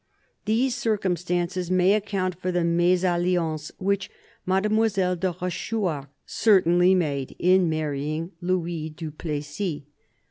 These 0.45 0.73
circumstances 0.75 1.69
may 1.69 1.93
account 1.93 2.33
for 2.33 2.51
the 2.51 2.63
mesalliance 2.63 3.71
which 3.77 4.09
Mademoiselle 4.47 5.15
de 5.15 5.27
Roche 5.39 5.69
chouart 5.69 6.07
certainly 6.25 6.95
made 6.95 7.35
in 7.37 7.69
marrying 7.69 8.31
Louis 8.41 8.89
du 8.89 9.11
Plessis. 9.11 9.83